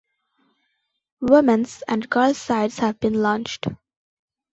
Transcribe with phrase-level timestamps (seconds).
[1.19, 3.67] Womens and girls sides have been launched.